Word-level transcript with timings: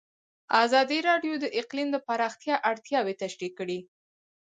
ازادي 0.63 0.99
راډیو 1.09 1.33
د 1.39 1.45
اقلیم 1.59 1.87
د 1.91 1.97
پراختیا 2.07 2.55
اړتیاوې 2.71 3.13
تشریح 3.23 3.51
کړي. 3.59 3.79